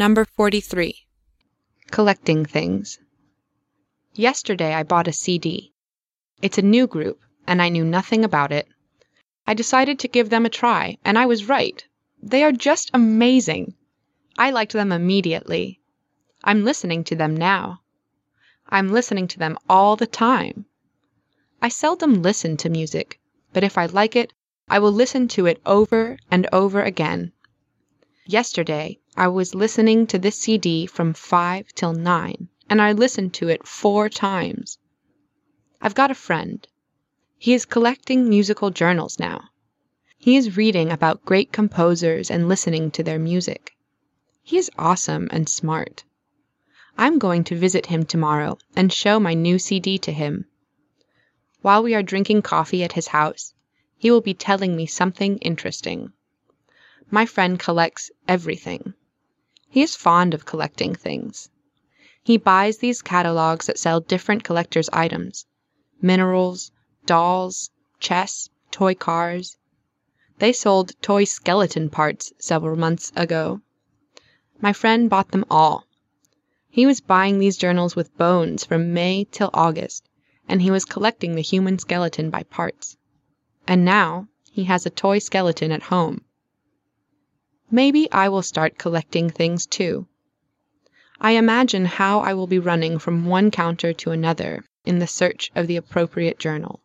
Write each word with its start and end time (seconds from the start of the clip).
Number 0.00 0.24
43. 0.24 0.94
Collecting 1.90 2.46
things. 2.46 2.98
Yesterday 4.14 4.72
I 4.72 4.82
bought 4.82 5.08
a 5.08 5.12
CD. 5.12 5.74
It's 6.40 6.56
a 6.56 6.62
new 6.62 6.86
group, 6.86 7.20
and 7.46 7.60
I 7.60 7.68
knew 7.68 7.84
nothing 7.84 8.24
about 8.24 8.50
it. 8.50 8.66
I 9.46 9.52
decided 9.52 9.98
to 9.98 10.08
give 10.08 10.30
them 10.30 10.46
a 10.46 10.48
try, 10.48 10.96
and 11.04 11.18
I 11.18 11.26
was 11.26 11.50
right. 11.50 11.84
They 12.22 12.42
are 12.42 12.50
just 12.50 12.90
amazing. 12.94 13.74
I 14.38 14.52
liked 14.52 14.72
them 14.72 14.90
immediately. 14.90 15.82
I'm 16.42 16.64
listening 16.64 17.04
to 17.04 17.14
them 17.14 17.36
now. 17.36 17.82
I'm 18.70 18.92
listening 18.92 19.28
to 19.28 19.38
them 19.38 19.58
all 19.68 19.96
the 19.96 20.06
time. 20.06 20.64
I 21.60 21.68
seldom 21.68 22.22
listen 22.22 22.56
to 22.56 22.70
music, 22.70 23.20
but 23.52 23.64
if 23.64 23.76
I 23.76 23.84
like 23.84 24.16
it, 24.16 24.32
I 24.66 24.78
will 24.78 24.92
listen 24.92 25.28
to 25.36 25.44
it 25.44 25.60
over 25.66 26.16
and 26.30 26.48
over 26.54 26.80
again. 26.80 27.32
Yesterday 28.24 28.99
I 29.16 29.28
was 29.28 29.54
listening 29.54 30.06
to 30.06 30.18
this 30.18 30.38
CD 30.38 30.86
from 30.86 31.12
5 31.12 31.74
till 31.74 31.92
9, 31.92 32.48
and 32.70 32.80
I 32.80 32.92
listened 32.92 33.34
to 33.34 33.48
it 33.48 33.66
four 33.66 34.08
times. 34.08 34.78
I've 35.82 35.94
got 35.94 36.10
a 36.10 36.14
friend. 36.14 36.66
He 37.36 37.52
is 37.52 37.66
collecting 37.66 38.28
musical 38.30 38.70
journals 38.70 39.18
now. 39.18 39.50
He 40.16 40.36
is 40.36 40.56
reading 40.56 40.90
about 40.90 41.24
great 41.26 41.52
composers 41.52 42.30
and 42.30 42.48
listening 42.48 42.90
to 42.92 43.02
their 43.02 43.18
music. 43.18 43.72
He 44.42 44.56
is 44.56 44.70
awesome 44.78 45.28
and 45.30 45.48
smart. 45.48 46.04
I'm 46.96 47.18
going 47.18 47.44
to 47.44 47.58
visit 47.58 47.86
him 47.86 48.04
tomorrow 48.04 48.58
and 48.74 48.90
show 48.90 49.20
my 49.20 49.34
new 49.34 49.58
CD 49.58 49.98
to 49.98 50.12
him. 50.12 50.46
While 51.60 51.82
we 51.82 51.94
are 51.94 52.02
drinking 52.02 52.40
coffee 52.42 52.84
at 52.84 52.92
his 52.92 53.08
house, 53.08 53.52
he 53.98 54.10
will 54.10 54.22
be 54.22 54.34
telling 54.34 54.76
me 54.76 54.86
something 54.86 55.36
interesting. 55.38 56.12
My 57.10 57.26
friend 57.26 57.58
collects 57.58 58.10
everything. 58.26 58.94
He 59.72 59.82
is 59.82 59.94
fond 59.94 60.34
of 60.34 60.44
collecting 60.44 60.96
things. 60.96 61.48
He 62.24 62.36
buys 62.36 62.78
these 62.78 63.02
catalogs 63.02 63.66
that 63.66 63.78
sell 63.78 64.00
different 64.00 64.42
collector's 64.42 64.88
items 64.92 65.46
minerals, 66.02 66.72
dolls, 67.06 67.70
chess, 68.00 68.50
toy 68.72 68.96
cars. 68.96 69.56
They 70.38 70.52
sold 70.52 71.00
toy 71.02 71.22
skeleton 71.22 71.88
parts 71.88 72.32
several 72.36 72.74
months 72.74 73.12
ago. 73.14 73.60
My 74.60 74.72
friend 74.72 75.08
bought 75.08 75.30
them 75.30 75.44
all. 75.48 75.84
He 76.68 76.84
was 76.84 77.00
buying 77.00 77.38
these 77.38 77.56
journals 77.56 77.94
with 77.94 78.18
bones 78.18 78.64
from 78.64 78.92
May 78.92 79.28
till 79.30 79.50
August, 79.54 80.08
and 80.48 80.62
he 80.62 80.72
was 80.72 80.84
collecting 80.84 81.36
the 81.36 81.42
human 81.42 81.78
skeleton 81.78 82.28
by 82.28 82.42
parts. 82.42 82.96
And 83.68 83.84
now 83.84 84.26
he 84.50 84.64
has 84.64 84.84
a 84.84 84.90
toy 84.90 85.20
skeleton 85.20 85.70
at 85.70 85.84
home. 85.84 86.24
Maybe 87.70 88.10
I 88.10 88.28
will 88.28 88.42
start 88.42 88.78
collecting 88.78 89.30
things 89.30 89.66
too. 89.66 90.06
I 91.20 91.32
imagine 91.32 91.84
how 91.84 92.20
I 92.20 92.34
will 92.34 92.46
be 92.46 92.58
running 92.58 92.98
from 92.98 93.26
one 93.26 93.50
counter 93.50 93.92
to 93.92 94.10
another 94.10 94.64
in 94.84 94.98
the 94.98 95.06
search 95.06 95.52
of 95.54 95.66
the 95.66 95.76
appropriate 95.76 96.38
journal. 96.38 96.80